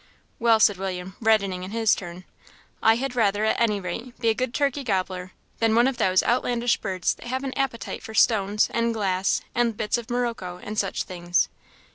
[0.39, 2.23] "Well," said William, reddening in his turn,
[2.81, 6.23] "I had rather, at any rate, be a good turkey gobbler, than one of those
[6.23, 10.79] outlandish birds that have an appetite for stones, and glass, and bits of morocco, and
[10.79, 11.49] such things.